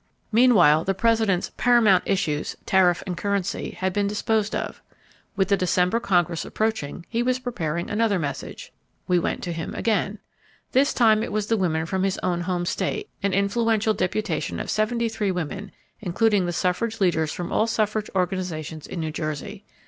[0.31, 4.81] Meanwhile the President's "paramount issues"—tariff and currency—had been disposed of.
[5.35, 8.73] With the December Congress approaching, he was preparing another message.
[9.07, 10.17] We went to him again.
[10.71, 14.71] This time it was the women from his own home state, an influential deputation of
[14.71, 19.65] seventy three women, including the suffrage leaders from all suffrage organizations in New Jersey.